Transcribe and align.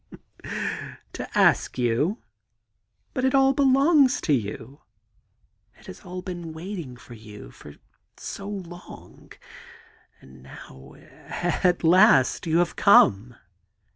^ 0.43 0.97
To 1.13 1.37
ask 1.37 1.77
you 1.77 2.17
I 2.17 2.25
But 3.13 3.23
it 3.23 3.35
all 3.35 3.53
belongs 3.53 4.19
to 4.21 4.33
you 4.33 4.81
I 5.77 5.81
It 5.81 5.85
has 5.85 6.01
all 6.01 6.23
been 6.23 6.53
waiting 6.53 6.97
for 6.97 7.13
you 7.13 7.51
for 7.51 7.75
so 8.17 8.49
long— 8.49 9.31
and 10.19 10.41
now, 10.41 10.95
at 10.97 11.83
last, 11.83 12.47
you 12.47 12.57
have 12.57 12.75
come.' 12.75 13.35